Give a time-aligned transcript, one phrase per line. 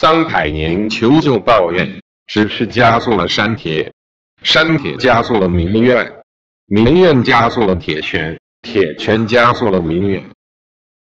[0.00, 3.92] 张凯宁求救抱怨只是加速了删帖
[4.42, 6.10] 删帖加速了民怨
[6.64, 10.24] 民怨加速了铁拳铁拳加速了民怨。